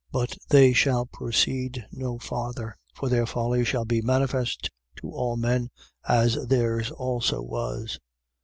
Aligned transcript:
But 0.11 0.35
they 0.49 0.73
shall 0.73 1.05
proceed 1.05 1.85
no 1.91 2.17
farther: 2.17 2.75
for 2.95 3.07
their 3.07 3.27
folly 3.27 3.63
shall 3.63 3.85
be 3.85 4.01
manifest 4.01 4.71
to 4.95 5.11
all 5.11 5.37
men, 5.37 5.69
as 6.07 6.47
theirs 6.47 6.89
also 6.89 7.43
was. 7.43 7.99